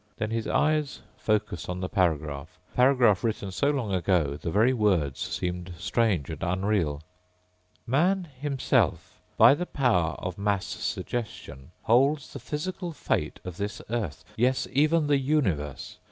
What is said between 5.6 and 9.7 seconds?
strange and unreal: _Man himself, by the